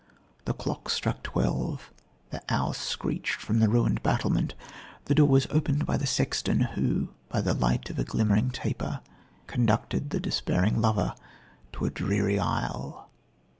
[0.45, 1.91] The clock struck twelve,
[2.31, 4.55] the owl screeched from the ruined battlement,
[5.05, 9.01] the door was opened by the sexton, who, by the light of a glimmering taper,
[9.45, 11.13] conducted the despairing lover
[11.73, 13.11] to a dreary aisle."